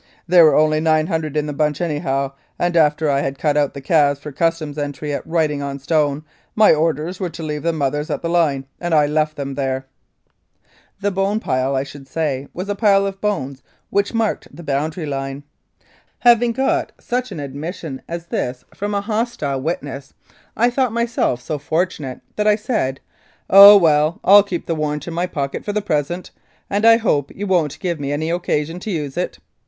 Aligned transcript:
There 0.27 0.43
were 0.45 0.55
only 0.55 0.79
900 0.79 1.37
in 1.37 1.45
the 1.45 1.53
bunch 1.53 1.79
anyhow; 1.79 2.31
and 2.57 2.75
after 2.75 3.07
I 3.07 3.21
had 3.21 3.37
cut 3.37 3.55
out 3.55 3.75
the 3.75 3.81
calves 3.81 4.19
for 4.19 4.31
Customs 4.31 4.79
entry 4.79 5.13
at 5.13 5.27
Writing 5.27 5.61
on 5.61 5.77
Stone, 5.77 6.23
my 6.55 6.73
orders 6.73 7.19
were 7.19 7.29
to 7.29 7.43
leave 7.43 7.61
the 7.61 7.71
mothers 7.71 8.09
at 8.09 8.23
the 8.23 8.27
line, 8.27 8.65
and 8.79 8.95
I 8.95 9.05
left 9.05 9.35
them 9.37 9.53
there." 9.53 9.85
The 11.01 11.11
"Bone 11.11 11.39
Pile," 11.39 11.75
I 11.75 11.83
should 11.83 12.07
say, 12.07 12.47
was 12.51 12.67
a 12.67 12.73
pile 12.73 13.05
of 13.05 13.21
bones 13.21 13.61
which 13.91 14.11
marked 14.11 14.47
the 14.51 14.63
boundary 14.63 15.05
line. 15.05 15.43
Having 16.21 16.53
got 16.53 16.93
such 16.99 17.31
an 17.31 17.39
admission 17.39 18.01
as 18.07 18.25
this 18.25 18.65
from 18.73 18.95
a 18.95 19.01
hostile 19.01 19.59
16; 19.61 19.63
Mounted 19.63 19.79
Police 19.81 20.07
Life 20.07 20.09
in 20.09 20.15
Canada 20.15 20.21
witness, 20.65 20.73
I 20.73 20.75
thought 20.75 20.93
myself 20.93 21.41
so 21.43 21.59
fortunate 21.59 22.21
that 22.37 22.47
I 22.47 22.55
said," 22.55 23.01
Oh! 23.51 23.77
well, 23.77 24.19
I'll 24.23 24.41
keep 24.41 24.65
the 24.65 24.73
warrant 24.73 25.07
in 25.07 25.13
my 25.13 25.27
pocket 25.27 25.63
for 25.63 25.73
the 25.73 25.79
present, 25.79 26.31
and 26.71 26.87
I 26.87 26.97
hope 26.97 27.29
you 27.35 27.45
won't 27.45 27.77
give 27.79 27.99
me 27.99 28.11
any 28.11 28.31
occasion 28.31 28.79
to 28.79 28.89
use 28.89 29.15
it." 29.15 29.37